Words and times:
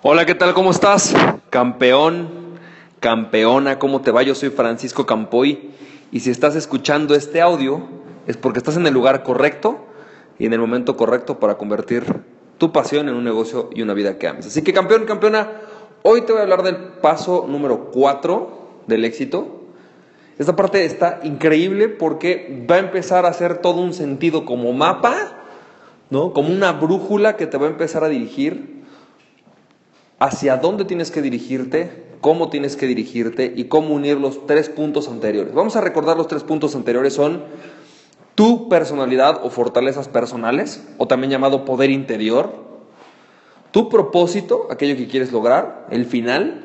Hola, 0.00 0.26
¿qué 0.26 0.36
tal? 0.36 0.54
¿Cómo 0.54 0.70
estás? 0.70 1.12
Campeón, 1.50 2.28
campeona, 3.00 3.80
¿cómo 3.80 4.00
te 4.00 4.12
va? 4.12 4.22
Yo 4.22 4.36
soy 4.36 4.50
Francisco 4.50 5.06
Campoy 5.06 5.70
y 6.12 6.20
si 6.20 6.30
estás 6.30 6.54
escuchando 6.54 7.16
este 7.16 7.40
audio 7.40 7.82
es 8.28 8.36
porque 8.36 8.60
estás 8.60 8.76
en 8.76 8.86
el 8.86 8.94
lugar 8.94 9.24
correcto 9.24 9.86
y 10.38 10.46
en 10.46 10.52
el 10.52 10.60
momento 10.60 10.96
correcto 10.96 11.40
para 11.40 11.56
convertir 11.56 12.04
tu 12.58 12.70
pasión 12.70 13.08
en 13.08 13.16
un 13.16 13.24
negocio 13.24 13.70
y 13.74 13.82
una 13.82 13.92
vida 13.92 14.18
que 14.18 14.28
ames. 14.28 14.46
Así 14.46 14.62
que 14.62 14.72
campeón, 14.72 15.04
campeona, 15.04 15.50
hoy 16.04 16.20
te 16.20 16.30
voy 16.30 16.38
a 16.38 16.44
hablar 16.44 16.62
del 16.62 16.76
paso 16.76 17.46
número 17.48 17.90
4 17.90 18.84
del 18.86 19.04
éxito. 19.04 19.64
Esta 20.38 20.54
parte 20.54 20.84
está 20.84 21.18
increíble 21.24 21.88
porque 21.88 22.64
va 22.70 22.76
a 22.76 22.78
empezar 22.78 23.26
a 23.26 23.30
hacer 23.30 23.58
todo 23.58 23.80
un 23.80 23.92
sentido 23.92 24.44
como 24.44 24.72
mapa, 24.72 25.32
¿no? 26.10 26.32
Como 26.32 26.50
una 26.50 26.70
brújula 26.70 27.34
que 27.34 27.48
te 27.48 27.58
va 27.58 27.66
a 27.66 27.70
empezar 27.70 28.04
a 28.04 28.08
dirigir 28.08 28.77
hacia 30.18 30.56
dónde 30.56 30.84
tienes 30.84 31.10
que 31.10 31.22
dirigirte, 31.22 32.04
cómo 32.20 32.50
tienes 32.50 32.76
que 32.76 32.86
dirigirte 32.86 33.52
y 33.54 33.64
cómo 33.64 33.94
unir 33.94 34.18
los 34.18 34.46
tres 34.46 34.68
puntos 34.68 35.08
anteriores. 35.08 35.54
Vamos 35.54 35.76
a 35.76 35.80
recordar 35.80 36.16
los 36.16 36.28
tres 36.28 36.42
puntos 36.42 36.74
anteriores 36.74 37.14
son 37.14 37.44
tu 38.34 38.68
personalidad 38.68 39.40
o 39.42 39.50
fortalezas 39.50 40.08
personales, 40.08 40.86
o 40.96 41.08
también 41.08 41.32
llamado 41.32 41.64
poder 41.64 41.90
interior, 41.90 42.52
tu 43.72 43.88
propósito, 43.88 44.68
aquello 44.70 44.96
que 44.96 45.08
quieres 45.08 45.32
lograr, 45.32 45.86
el 45.90 46.06
final, 46.06 46.62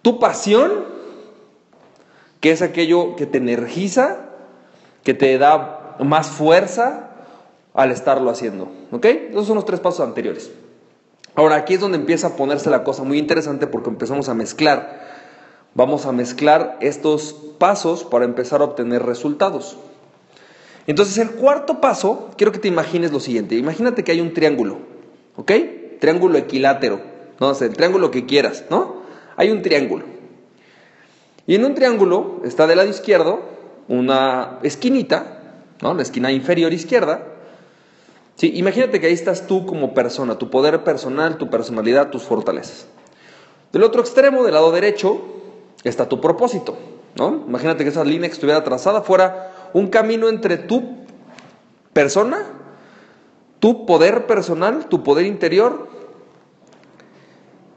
tu 0.00 0.18
pasión, 0.18 0.84
que 2.40 2.50
es 2.50 2.62
aquello 2.62 3.14
que 3.16 3.26
te 3.26 3.36
energiza, 3.36 4.30
que 5.04 5.12
te 5.12 5.36
da 5.36 5.96
más 6.00 6.28
fuerza 6.28 7.10
al 7.74 7.90
estarlo 7.90 8.30
haciendo. 8.30 8.70
¿Ok? 8.90 9.04
Esos 9.04 9.46
son 9.46 9.56
los 9.56 9.66
tres 9.66 9.80
pasos 9.80 10.00
anteriores. 10.00 10.50
Ahora, 11.38 11.54
aquí 11.54 11.74
es 11.74 11.80
donde 11.80 11.98
empieza 11.98 12.26
a 12.26 12.30
ponerse 12.36 12.68
la 12.68 12.82
cosa 12.82 13.04
muy 13.04 13.16
interesante 13.16 13.68
porque 13.68 13.90
empezamos 13.90 14.28
a 14.28 14.34
mezclar. 14.34 15.06
Vamos 15.72 16.04
a 16.04 16.10
mezclar 16.10 16.76
estos 16.80 17.32
pasos 17.58 18.02
para 18.02 18.24
empezar 18.24 18.60
a 18.60 18.64
obtener 18.64 19.04
resultados. 19.04 19.76
Entonces, 20.88 21.16
el 21.18 21.30
cuarto 21.30 21.80
paso, 21.80 22.30
quiero 22.36 22.50
que 22.50 22.58
te 22.58 22.66
imagines 22.66 23.12
lo 23.12 23.20
siguiente. 23.20 23.54
Imagínate 23.54 24.02
que 24.02 24.10
hay 24.10 24.20
un 24.20 24.34
triángulo, 24.34 24.78
¿ok? 25.36 25.52
Triángulo 26.00 26.38
equilátero, 26.38 27.00
no 27.38 27.54
sé, 27.54 27.66
el 27.66 27.74
triángulo 27.74 28.10
que 28.10 28.26
quieras, 28.26 28.64
¿no? 28.68 29.02
Hay 29.36 29.52
un 29.52 29.62
triángulo. 29.62 30.06
Y 31.46 31.54
en 31.54 31.64
un 31.64 31.76
triángulo 31.76 32.40
está 32.44 32.66
del 32.66 32.78
lado 32.78 32.90
izquierdo 32.90 33.42
una 33.86 34.58
esquinita, 34.64 35.42
¿no? 35.82 35.94
La 35.94 36.02
esquina 36.02 36.32
inferior 36.32 36.72
izquierda, 36.72 37.22
Sí, 38.38 38.52
imagínate 38.54 39.00
que 39.00 39.08
ahí 39.08 39.12
estás 39.12 39.48
tú 39.48 39.66
como 39.66 39.94
persona, 39.94 40.38
tu 40.38 40.48
poder 40.48 40.84
personal, 40.84 41.38
tu 41.38 41.50
personalidad, 41.50 42.10
tus 42.10 42.22
fortalezas. 42.22 42.86
Del 43.72 43.82
otro 43.82 44.00
extremo, 44.00 44.44
del 44.44 44.54
lado 44.54 44.70
derecho, 44.70 45.20
está 45.82 46.08
tu 46.08 46.20
propósito. 46.20 46.78
¿no? 47.16 47.42
Imagínate 47.48 47.82
que 47.82 47.90
esa 47.90 48.04
línea 48.04 48.28
que 48.28 48.34
estuviera 48.34 48.62
trazada 48.62 49.02
fuera 49.02 49.70
un 49.72 49.88
camino 49.88 50.28
entre 50.28 50.56
tu 50.56 50.98
persona, 51.92 52.46
tu 53.58 53.86
poder 53.86 54.28
personal, 54.28 54.86
tu 54.88 55.02
poder 55.02 55.26
interior 55.26 55.88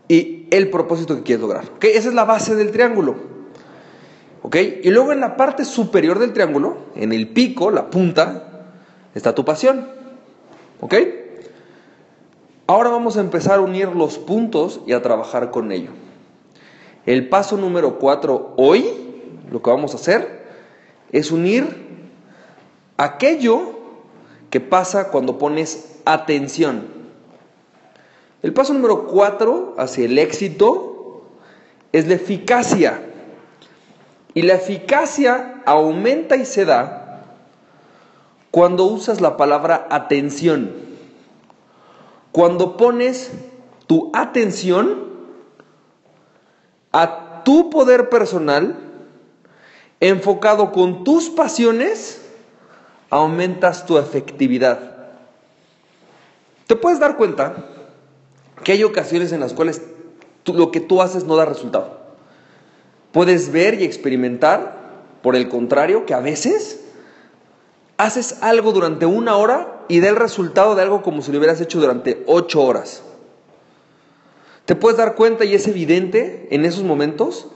y 0.08 0.46
el 0.52 0.70
propósito 0.70 1.16
que 1.16 1.24
quieres 1.24 1.42
lograr. 1.42 1.64
¿okay? 1.78 1.94
Esa 1.96 2.10
es 2.10 2.14
la 2.14 2.26
base 2.26 2.54
del 2.54 2.70
triángulo. 2.70 3.16
¿okay? 4.44 4.82
Y 4.84 4.92
luego 4.92 5.12
en 5.12 5.22
la 5.22 5.36
parte 5.38 5.66
superior 5.66 6.20
del 6.20 6.34
triángulo, 6.34 6.78
en 6.96 7.14
el 7.14 7.30
pico, 7.30 7.72
la 7.72 7.90
punta, 7.90 8.68
está 9.16 9.34
tu 9.34 9.44
pasión. 9.44 10.01
¿Ok? 10.82 10.96
Ahora 12.68 12.90
vamos 12.90 13.16
a 13.16 13.22
empezar 13.22 13.60
a 13.60 13.62
unir 13.62 13.90
los 13.90 14.18
puntos 14.18 14.82
y 14.86 14.94
a 14.94 15.02
trabajar 15.02 15.52
con 15.52 15.72
ello. 15.72 15.92
El 17.06 17.30
paso 17.30 17.56
número 17.58 18.00
cuatro 18.00 18.54
hoy, 18.58 18.86
lo 19.50 19.62
que 19.62 19.70
vamos 19.70 19.94
a 19.94 19.98
hacer, 19.98 20.46
es 21.12 21.32
unir 21.32 21.66
aquello 22.98 23.80
que 24.50 24.60
pasa 24.60 25.10
cuando 25.10 25.38
pones 25.38 26.00
atención. 26.06 26.88
El 28.42 28.54
paso 28.54 28.74
número 28.74 29.08
cuatro 29.08 29.76
hacia 29.78 30.06
el 30.06 30.18
éxito 30.18 31.22
es 31.92 32.08
la 32.08 32.16
eficacia. 32.16 33.02
Y 34.34 34.44
la 34.44 34.56
eficacia 34.56 35.62
aumenta 35.66 36.38
y 36.38 36.46
se 36.46 36.66
da 36.66 37.01
cuando 38.52 38.84
usas 38.84 39.22
la 39.22 39.38
palabra 39.38 39.88
atención, 39.90 40.72
cuando 42.34 42.78
pones 42.78 43.32
tu 43.88 44.12
atención 44.14 45.10
a 46.92 47.44
tu 47.44 47.70
poder 47.70 48.10
personal, 48.10 48.78
enfocado 50.02 50.72
con 50.74 51.04
tus 51.06 51.30
pasiones, 51.30 52.22
aumentas 53.10 53.86
tu 53.86 53.98
efectividad. 53.98 54.92
Te 56.68 56.76
puedes 56.76 57.00
dar 57.00 57.18
cuenta 57.18 57.56
que 58.64 58.74
hay 58.74 58.84
ocasiones 58.84 59.32
en 59.32 59.40
las 59.40 59.54
cuales 59.54 59.82
lo 60.46 60.72
que 60.72 60.80
tú 60.82 61.02
haces 61.02 61.24
no 61.24 61.36
da 61.36 61.46
resultado. 61.46 62.02
Puedes 63.12 63.52
ver 63.52 63.82
y 63.82 63.84
experimentar, 63.84 64.78
por 65.22 65.36
el 65.36 65.50
contrario, 65.50 66.06
que 66.06 66.14
a 66.14 66.20
veces 66.20 66.91
haces 68.02 68.38
algo 68.42 68.72
durante 68.72 69.06
una 69.06 69.36
hora 69.36 69.84
y 69.88 70.00
da 70.00 70.10
el 70.10 70.16
resultado 70.16 70.74
de 70.74 70.82
algo 70.82 71.04
como 71.04 71.22
si 71.22 71.32
lo 71.32 71.38
hubieras 71.38 71.62
hecho 71.62 71.80
durante 71.80 72.24
ocho 72.26 72.64
horas. 72.64 73.04
Te 74.66 74.76
puedes 74.76 74.98
dar 74.98 75.14
cuenta 75.14 75.46
y 75.46 75.54
es 75.54 75.68
evidente 75.68 76.48
en 76.50 76.66
esos 76.66 76.84
momentos 76.84 77.48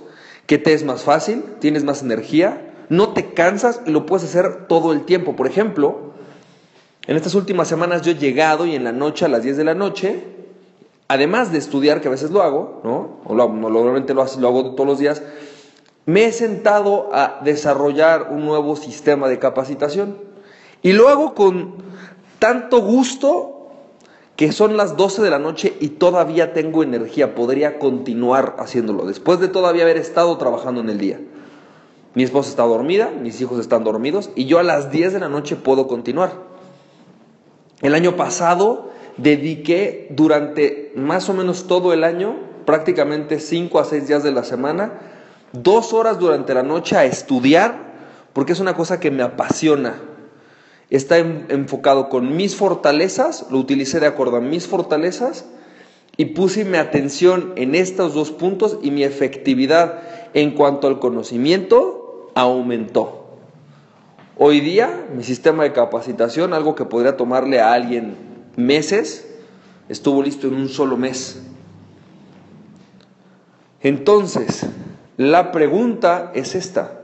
que 0.46 0.60
te 0.60 0.74
es 0.74 0.84
más 0.84 1.02
fácil, 1.02 1.44
tienes 1.60 1.84
más 1.84 2.04
energía, 2.04 2.62
no 2.90 3.14
te 3.14 3.34
cansas 3.34 3.82
y 3.88 3.90
lo 3.90 4.06
puedes 4.06 4.26
hacer 4.26 4.68
todo 4.68 4.94
el 4.94 5.06
tiempo. 5.06 5.36
Por 5.36 5.48
ejemplo, 5.48 6.14
en 7.08 7.18
estas 7.18 7.34
últimas 7.34 7.68
semanas 7.68 8.04
yo 8.04 8.12
he 8.12 8.16
llegado 8.16 8.68
y 8.68 8.76
en 8.76 8.84
la 8.84 8.92
noche 8.92 9.26
a 9.26 9.30
las 9.30 9.42
10 9.42 9.58
de 9.58 9.64
la 9.64 9.74
noche, 9.74 10.24
además 11.08 11.52
de 11.52 11.58
estudiar, 11.58 12.02
que 12.02 12.08
a 12.08 12.12
veces 12.12 12.30
lo 12.30 12.44
hago, 12.44 12.82
¿no? 12.84 13.18
O 13.26 13.34
lo, 13.34 13.50
normalmente 13.50 14.14
lo, 14.14 14.24
lo 14.40 14.48
hago 14.48 14.76
todos 14.76 14.88
los 14.88 15.00
días, 15.00 15.24
me 16.06 16.26
he 16.26 16.32
sentado 16.32 17.10
a 17.14 17.42
desarrollar 17.44 18.30
un 18.30 18.46
nuevo 18.46 18.76
sistema 18.76 19.28
de 19.28 19.40
capacitación. 19.40 20.35
Y 20.86 20.94
lo 20.94 21.10
hago 21.10 21.34
con 21.34 21.78
tanto 22.38 22.80
gusto 22.80 23.72
que 24.36 24.52
son 24.52 24.78
las 24.78 24.96
12 24.96 25.24
de 25.24 25.32
la 25.32 25.40
noche 25.40 25.74
y 25.80 25.90
todavía 25.90 26.54
tengo 26.54 26.84
energía, 26.84 27.34
podría 27.34 27.80
continuar 27.80 28.56
haciéndolo, 28.60 29.08
después 29.08 29.40
de 29.40 29.48
todavía 29.48 29.82
haber 29.82 29.98
estado 29.98 30.38
trabajando 30.38 30.82
en 30.82 30.92
el 30.92 31.00
día. 31.00 31.20
Mi 32.14 32.22
esposa 32.22 32.52
está 32.52 32.62
dormida, 32.66 33.10
mis 33.10 33.42
hijos 33.42 33.60
están 33.60 33.84
dormidos 33.84 34.30
y 34.36 34.46
yo 34.46 34.60
a 34.60 34.64
las 34.64 34.92
10 34.92 35.14
de 35.14 35.20
la 35.22 35.28
noche 35.28 35.56
puedo 35.56 35.88
continuar. 35.88 36.34
El 37.82 37.96
año 37.96 38.16
pasado 38.16 38.92
dediqué 39.18 40.10
durante 40.12 40.94
más 40.96 41.30
o 41.30 41.34
menos 41.34 41.66
todo 41.66 41.94
el 41.94 42.04
año, 42.04 42.36
prácticamente 42.68 43.40
5 43.40 43.80
a 43.80 43.86
6 43.86 44.08
días 44.08 44.22
de 44.22 44.32
la 44.32 44.44
semana, 44.44 45.00
dos 45.52 45.94
horas 45.94 46.20
durante 46.20 46.54
la 46.54 46.62
noche 46.62 46.96
a 46.96 47.06
estudiar, 47.06 47.96
porque 48.34 48.52
es 48.54 48.60
una 48.60 48.76
cosa 48.76 49.00
que 49.00 49.10
me 49.10 49.24
apasiona 49.24 50.14
está 50.96 51.18
enfocado 51.18 52.10
con 52.10 52.36
mis 52.36 52.56
fortalezas, 52.56 53.48
lo 53.50 53.60
utilicé 53.60 54.00
de 54.00 54.08
acuerdo 54.08 54.38
a 54.38 54.42
mis 54.42 54.68
fortalezas 54.68 55.46
y 56.18 56.26
puse 56.26 56.64
mi 56.64 56.78
atención 56.78 57.54
en 57.56 57.76
estos 57.76 58.14
dos 58.14 58.32
puntos 58.32 58.78
y 58.82 58.92
mi 58.92 59.04
efectividad 59.04 60.00
en 60.34 60.52
cuanto 60.52 60.88
al 60.88 61.00
conocimiento 61.00 62.32
aumentó. 62.36 63.38
Hoy 64.38 64.60
día 64.60 65.08
mi 65.16 65.24
sistema 65.24 65.64
de 65.64 65.74
capacitación, 65.74 66.54
algo 66.54 66.76
que 66.76 66.86
podría 66.86 67.18
tomarle 67.18 67.60
a 67.60 67.74
alguien 67.74 68.16
meses, 68.56 69.28
estuvo 69.90 70.22
listo 70.24 70.48
en 70.48 70.56
un 70.56 70.70
solo 70.70 70.98
mes. 70.98 71.42
Entonces, 73.82 74.66
la 75.18 75.52
pregunta 75.52 76.32
es 76.34 76.56
esta. 76.56 77.02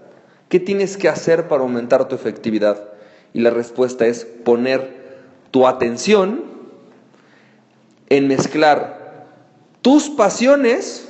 ¿Qué 0.50 0.60
tienes 0.60 0.98
que 0.98 1.08
hacer 1.08 1.48
para 1.48 1.62
aumentar 1.62 2.08
tu 2.08 2.16
efectividad? 2.16 2.91
Y 3.34 3.42
la 3.42 3.50
respuesta 3.50 4.06
es 4.06 4.26
poner 4.26 5.02
tu 5.52 5.68
atención 5.68 6.44
en 8.10 8.28
mezclar 8.28 9.28
tus 9.82 10.10
pasiones 10.10 11.08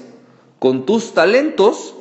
con 0.59 0.85
tus 0.85 1.13
talentos 1.13 1.95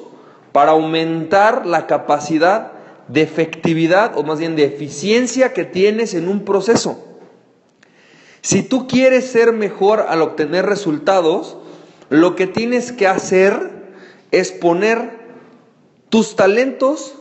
para 0.53 0.73
aumentar 0.73 1.67
la 1.67 1.87
capacidad 1.87 2.73
de 3.09 3.23
efectividad 3.23 4.17
o 4.17 4.23
más 4.23 4.39
bien 4.39 4.57
de 4.57 4.65
eficiencia 4.65 5.53
que 5.53 5.65
tienes 5.65 6.15
en 6.15 6.29
un 6.29 6.45
proceso. 6.45 7.05
Si 8.43 8.63
tú 8.63 8.87
quieres 8.87 9.31
ser 9.31 9.53
mejor 9.53 10.07
al 10.09 10.23
obtener 10.23 10.67
resultados, 10.67 11.57
lo 12.09 12.37
que 12.37 12.47
tienes 12.47 12.93
que 12.93 13.07
hacer 13.07 13.71
es 14.31 14.53
poner 14.53 15.19
tus 16.09 16.37
talentos 16.37 17.15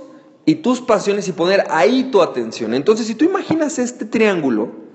y 0.46 0.56
tus 0.56 0.82
pasiones 0.82 1.28
y 1.28 1.32
poner 1.32 1.66
ahí 1.70 2.10
tu 2.12 2.22
atención. 2.22 2.74
Entonces, 2.74 3.08
si 3.08 3.16
tú 3.16 3.26
imaginas 3.26 3.80
este 3.80 4.06
triángulo, 4.06 4.90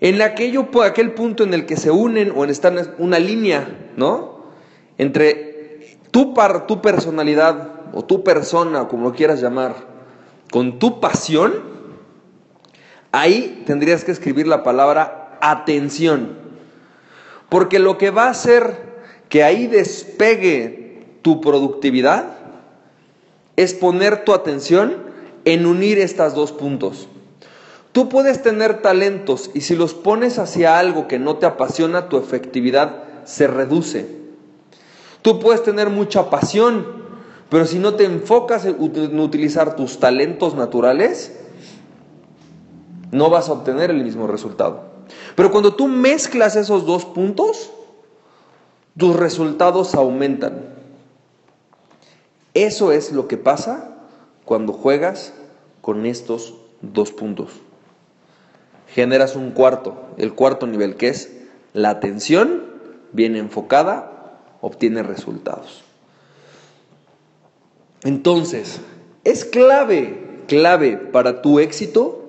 En 0.00 0.20
aquello, 0.20 0.68
aquel 0.82 1.12
punto 1.12 1.44
en 1.44 1.54
el 1.54 1.64
que 1.64 1.76
se 1.76 1.90
unen 1.90 2.32
o 2.36 2.44
en 2.44 2.50
están 2.50 2.76
una 2.98 3.18
línea, 3.18 3.90
¿no? 3.96 4.44
Entre 4.98 5.96
tu, 6.10 6.34
par, 6.34 6.66
tu 6.66 6.82
personalidad 6.82 7.80
o 7.94 8.04
tu 8.04 8.22
persona, 8.22 8.86
como 8.88 9.04
lo 9.04 9.14
quieras 9.14 9.40
llamar, 9.40 9.74
con 10.50 10.78
tu 10.78 11.00
pasión, 11.00 11.54
ahí 13.12 13.62
tendrías 13.66 14.04
que 14.04 14.12
escribir 14.12 14.46
la 14.46 14.62
palabra 14.62 15.38
atención. 15.40 16.36
Porque 17.48 17.78
lo 17.78 17.96
que 17.96 18.10
va 18.10 18.26
a 18.26 18.30
hacer 18.30 18.94
que 19.30 19.42
ahí 19.42 19.68
despegue 19.68 21.06
tu 21.22 21.40
productividad 21.40 22.43
es 23.56 23.74
poner 23.74 24.24
tu 24.24 24.32
atención 24.32 25.04
en 25.44 25.66
unir 25.66 25.98
estos 25.98 26.34
dos 26.34 26.52
puntos. 26.52 27.08
Tú 27.92 28.08
puedes 28.08 28.42
tener 28.42 28.82
talentos 28.82 29.50
y 29.54 29.60
si 29.60 29.76
los 29.76 29.94
pones 29.94 30.38
hacia 30.38 30.78
algo 30.78 31.06
que 31.06 31.18
no 31.18 31.36
te 31.36 31.46
apasiona, 31.46 32.08
tu 32.08 32.16
efectividad 32.18 33.04
se 33.24 33.46
reduce. 33.46 34.08
Tú 35.22 35.38
puedes 35.38 35.62
tener 35.62 35.90
mucha 35.90 36.28
pasión, 36.28 37.04
pero 37.50 37.66
si 37.66 37.78
no 37.78 37.94
te 37.94 38.04
enfocas 38.04 38.64
en 38.64 39.20
utilizar 39.20 39.76
tus 39.76 40.00
talentos 40.00 40.56
naturales, 40.56 41.32
no 43.12 43.30
vas 43.30 43.48
a 43.48 43.52
obtener 43.52 43.90
el 43.90 44.02
mismo 44.02 44.26
resultado. 44.26 44.82
Pero 45.36 45.52
cuando 45.52 45.74
tú 45.74 45.86
mezclas 45.86 46.56
esos 46.56 46.84
dos 46.86 47.04
puntos, 47.04 47.70
tus 48.98 49.14
resultados 49.14 49.94
aumentan. 49.94 50.73
Eso 52.54 52.92
es 52.92 53.12
lo 53.12 53.28
que 53.28 53.36
pasa 53.36 53.96
cuando 54.44 54.72
juegas 54.72 55.34
con 55.80 56.06
estos 56.06 56.54
dos 56.80 57.12
puntos 57.12 57.50
generas 58.94 59.34
un 59.34 59.50
cuarto, 59.50 59.96
el 60.16 60.34
cuarto 60.34 60.66
nivel 60.66 60.94
que 60.94 61.08
es 61.08 61.32
la 61.72 61.90
atención 61.90 62.62
bien 63.12 63.34
enfocada, 63.34 64.40
obtiene 64.60 65.02
resultados. 65.02 65.82
Entonces, 68.04 68.80
es 69.24 69.44
clave, 69.44 70.42
clave 70.46 70.96
para 70.96 71.42
tu 71.42 71.58
éxito, 71.58 72.20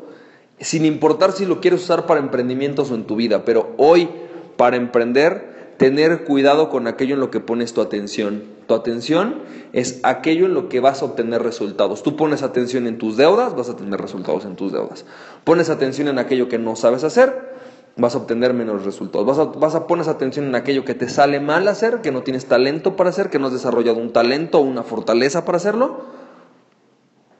sin 0.59 0.85
importar 0.85 1.33
si 1.33 1.45
lo 1.45 1.61
quieres 1.61 1.83
usar 1.83 2.07
para 2.07 2.19
emprendimientos 2.19 2.89
o 2.89 2.95
en 2.95 3.05
tu 3.05 3.15
vida, 3.15 3.45
pero 3.45 3.73
hoy 3.77 4.09
para 4.57 4.77
emprender 4.77 5.54
tener 5.77 6.23
cuidado 6.23 6.69
con 6.69 6.87
aquello 6.87 7.15
en 7.15 7.19
lo 7.19 7.31
que 7.31 7.39
pones 7.39 7.73
tu 7.73 7.81
atención. 7.81 8.43
Tu 8.67 8.73
atención 8.73 9.41
es 9.73 9.99
aquello 10.03 10.45
en 10.45 10.53
lo 10.53 10.69
que 10.69 10.79
vas 10.79 11.01
a 11.01 11.05
obtener 11.05 11.43
resultados. 11.43 12.03
Tú 12.03 12.15
pones 12.15 12.43
atención 12.43 12.87
en 12.87 12.97
tus 12.97 13.17
deudas, 13.17 13.55
vas 13.55 13.69
a 13.69 13.75
tener 13.75 13.99
resultados 13.99 14.45
en 14.45 14.55
tus 14.55 14.71
deudas. 14.71 15.05
Pones 15.43 15.69
atención 15.69 16.07
en 16.07 16.19
aquello 16.19 16.47
que 16.47 16.57
no 16.57 16.75
sabes 16.75 17.03
hacer, 17.03 17.53
vas 17.97 18.15
a 18.15 18.19
obtener 18.19 18.53
menos 18.53 18.85
resultados. 18.85 19.27
Vas 19.27 19.39
a, 19.39 19.43
vas 19.45 19.75
a 19.75 19.87
pones 19.87 20.07
atención 20.07 20.45
en 20.45 20.55
aquello 20.55 20.85
que 20.85 20.95
te 20.95 21.09
sale 21.09 21.39
mal 21.39 21.67
hacer, 21.67 22.01
que 22.01 22.11
no 22.11 22.23
tienes 22.23 22.45
talento 22.45 22.95
para 22.95 23.09
hacer, 23.09 23.29
que 23.29 23.39
no 23.39 23.47
has 23.47 23.53
desarrollado 23.53 23.97
un 23.97 24.13
talento 24.13 24.59
o 24.59 24.61
una 24.61 24.83
fortaleza 24.83 25.45
para 25.45 25.57
hacerlo, 25.57 26.05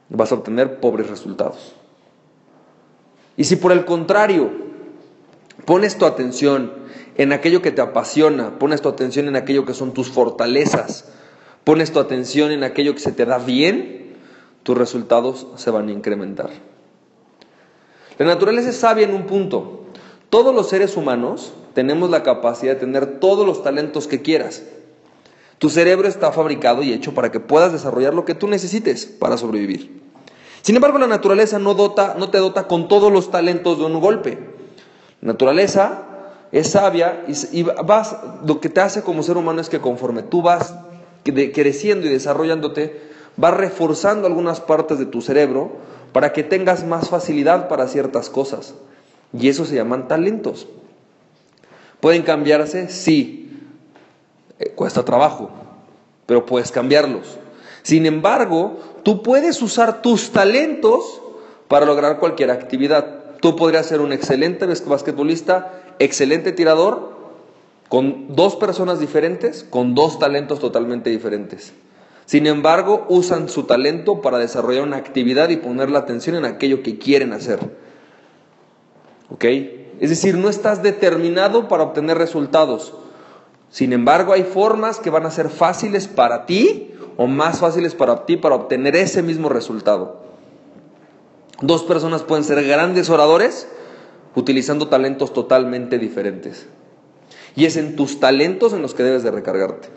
vas 0.08 0.30
a 0.30 0.36
obtener 0.36 0.78
pobres 0.80 1.08
resultados. 1.08 1.74
Y 3.36 3.44
si 3.44 3.56
por 3.56 3.72
el 3.72 3.84
contrario 3.84 4.65
pones 5.66 5.98
tu 5.98 6.06
atención 6.06 6.72
en 7.16 7.32
aquello 7.32 7.60
que 7.60 7.72
te 7.72 7.82
apasiona, 7.82 8.58
pones 8.58 8.80
tu 8.80 8.88
atención 8.88 9.28
en 9.28 9.36
aquello 9.36 9.66
que 9.66 9.74
son 9.74 9.92
tus 9.92 10.08
fortalezas, 10.08 11.10
pones 11.64 11.92
tu 11.92 11.98
atención 11.98 12.52
en 12.52 12.64
aquello 12.64 12.94
que 12.94 13.00
se 13.00 13.12
te 13.12 13.26
da 13.26 13.38
bien, 13.38 14.16
tus 14.62 14.78
resultados 14.78 15.48
se 15.56 15.70
van 15.70 15.88
a 15.88 15.92
incrementar. 15.92 16.50
La 18.18 18.26
naturaleza 18.26 18.70
es 18.70 18.76
sabia 18.76 19.04
en 19.04 19.14
un 19.14 19.26
punto. 19.26 19.82
Todos 20.30 20.54
los 20.54 20.68
seres 20.68 20.96
humanos 20.96 21.52
tenemos 21.74 22.10
la 22.10 22.22
capacidad 22.22 22.74
de 22.74 22.80
tener 22.80 23.20
todos 23.20 23.46
los 23.46 23.62
talentos 23.62 24.06
que 24.06 24.22
quieras. 24.22 24.62
Tu 25.58 25.68
cerebro 25.68 26.08
está 26.08 26.32
fabricado 26.32 26.82
y 26.82 26.92
hecho 26.92 27.12
para 27.14 27.30
que 27.30 27.40
puedas 27.40 27.72
desarrollar 27.72 28.14
lo 28.14 28.24
que 28.24 28.34
tú 28.34 28.46
necesites 28.48 29.06
para 29.06 29.36
sobrevivir. 29.36 30.02
Sin 30.62 30.76
embargo, 30.76 30.98
la 30.98 31.06
naturaleza 31.06 31.58
no, 31.58 31.74
dota, 31.74 32.16
no 32.18 32.30
te 32.30 32.38
dota 32.38 32.66
con 32.66 32.88
todos 32.88 33.12
los 33.12 33.30
talentos 33.30 33.78
de 33.78 33.84
un 33.84 34.00
golpe. 34.00 34.55
Naturaleza 35.20 36.02
es 36.52 36.70
sabia 36.70 37.24
y, 37.52 37.62
vas, 37.62 38.16
lo 38.44 38.60
que 38.60 38.68
te 38.68 38.80
hace 38.80 39.02
como 39.02 39.22
ser 39.22 39.36
humano 39.36 39.60
es 39.60 39.68
que 39.68 39.80
conforme 39.80 40.22
tú 40.22 40.42
vas 40.42 40.74
creciendo 41.24 42.06
y 42.06 42.10
desarrollándote, 42.10 43.00
vas 43.36 43.54
reforzando 43.54 44.26
algunas 44.26 44.60
partes 44.60 44.98
de 44.98 45.06
tu 45.06 45.20
cerebro 45.20 45.72
para 46.12 46.32
que 46.32 46.42
tengas 46.42 46.86
más 46.86 47.08
facilidad 47.08 47.68
para 47.68 47.88
ciertas 47.88 48.30
cosas. 48.30 48.74
Y 49.38 49.48
eso 49.48 49.64
se 49.64 49.74
llaman 49.74 50.08
talentos. 50.08 50.66
¿Pueden 52.00 52.22
cambiarse? 52.22 52.88
Sí. 52.88 53.50
Eh, 54.58 54.70
cuesta 54.70 55.04
trabajo, 55.04 55.50
pero 56.24 56.46
puedes 56.46 56.70
cambiarlos. 56.70 57.38
Sin 57.82 58.06
embargo, 58.06 58.78
tú 59.02 59.22
puedes 59.22 59.60
usar 59.60 60.00
tus 60.02 60.30
talentos 60.30 61.20
para 61.68 61.84
lograr 61.84 62.18
cualquier 62.18 62.50
actividad. 62.50 63.25
Tú 63.40 63.56
podrías 63.56 63.86
ser 63.86 64.00
un 64.00 64.12
excelente 64.12 64.66
basquetbolista 64.66 65.82
excelente 65.98 66.52
tirador 66.52 67.16
con 67.88 68.34
dos 68.34 68.56
personas 68.56 69.00
diferentes, 69.00 69.64
con 69.68 69.94
dos 69.94 70.18
talentos 70.18 70.58
totalmente 70.58 71.10
diferentes. 71.10 71.72
Sin 72.26 72.46
embargo, 72.46 73.06
usan 73.08 73.48
su 73.48 73.64
talento 73.64 74.20
para 74.20 74.38
desarrollar 74.38 74.82
una 74.82 74.96
actividad 74.96 75.48
y 75.50 75.58
poner 75.58 75.90
la 75.90 76.00
atención 76.00 76.34
en 76.34 76.44
aquello 76.44 76.82
que 76.82 76.98
quieren 76.98 77.32
hacer. 77.32 77.60
¿Ok? 79.30 79.44
Es 80.00 80.10
decir, 80.10 80.36
no 80.36 80.48
estás 80.48 80.82
determinado 80.82 81.68
para 81.68 81.84
obtener 81.84 82.18
resultados. 82.18 82.94
Sin 83.70 83.92
embargo, 83.92 84.32
hay 84.32 84.42
formas 84.42 84.98
que 84.98 85.10
van 85.10 85.24
a 85.24 85.30
ser 85.30 85.50
fáciles 85.50 86.08
para 86.08 86.46
ti 86.46 86.94
o 87.16 87.26
más 87.28 87.60
fáciles 87.60 87.94
para 87.94 88.26
ti 88.26 88.36
para 88.36 88.56
obtener 88.56 88.96
ese 88.96 89.22
mismo 89.22 89.48
resultado. 89.48 90.25
Dos 91.60 91.82
personas 91.84 92.22
pueden 92.22 92.44
ser 92.44 92.62
grandes 92.66 93.08
oradores 93.08 93.66
utilizando 94.34 94.88
talentos 94.88 95.32
totalmente 95.32 95.98
diferentes. 95.98 96.66
Y 97.54 97.64
es 97.64 97.76
en 97.76 97.96
tus 97.96 98.20
talentos 98.20 98.74
en 98.74 98.82
los 98.82 98.94
que 98.94 99.02
debes 99.02 99.22
de 99.22 99.30
recargarte, 99.30 99.88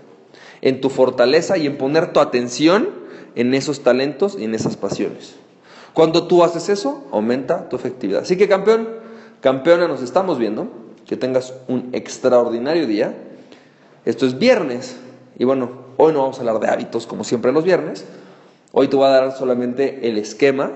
en 0.61 0.79
tu 0.79 0.89
fortaleza 0.89 1.57
y 1.57 1.65
en 1.65 1.77
poner 1.77 2.13
tu 2.13 2.21
atención 2.21 2.89
en 3.35 3.53
esos 3.53 3.83
talentos 3.83 4.37
y 4.39 4.45
en 4.45 4.55
esas 4.55 4.77
pasiones. 4.77 5.35
Cuando 5.93 6.27
tú 6.27 6.43
haces 6.43 6.69
eso, 6.69 7.03
aumenta 7.11 7.67
tu 7.67 7.75
efectividad. 7.75 8.21
Así 8.21 8.37
que 8.37 8.47
campeón, 8.47 8.87
campeona, 9.41 9.87
nos 9.87 10.01
estamos 10.01 10.37
viendo. 10.37 10.67
Que 11.05 11.17
tengas 11.17 11.55
un 11.67 11.89
extraordinario 11.91 12.85
día. 12.85 13.17
Esto 14.05 14.25
es 14.25 14.37
viernes. 14.37 14.95
Y 15.37 15.43
bueno, 15.43 15.71
hoy 15.97 16.13
no 16.13 16.21
vamos 16.21 16.37
a 16.37 16.41
hablar 16.41 16.59
de 16.59 16.67
hábitos 16.67 17.07
como 17.07 17.23
siempre 17.23 17.51
los 17.51 17.63
viernes. 17.63 18.05
Hoy 18.71 18.87
te 18.87 18.95
voy 18.95 19.07
a 19.07 19.09
dar 19.09 19.37
solamente 19.37 20.07
el 20.07 20.17
esquema. 20.19 20.71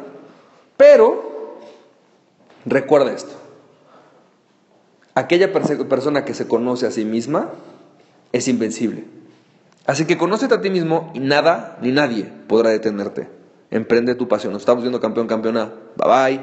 Pero 0.84 1.62
recuerda 2.66 3.14
esto. 3.14 3.32
Aquella 5.16 5.54
persona 5.54 6.26
que 6.26 6.34
se 6.34 6.46
conoce 6.46 6.86
a 6.86 6.92
sí 6.92 7.06
misma 7.06 7.52
es 8.34 8.50
invencible. 8.50 9.06
Así 9.86 10.04
que 10.06 10.18
conócete 10.18 10.56
a 10.56 10.62
ti 10.62 10.70
mismo 10.70 11.10
y 11.14 11.22
nada 11.22 11.78
ni 11.82 11.94
nadie 11.94 12.30
podrá 12.50 12.72
detenerte. 12.72 13.30
Emprende 13.72 14.14
tu 14.16 14.28
pasión. 14.28 14.52
Nos 14.52 14.64
estamos 14.64 14.84
viendo 14.84 15.00
campeón, 15.00 15.28
campeona. 15.28 15.72
Bye 15.96 16.08
bye. 16.10 16.42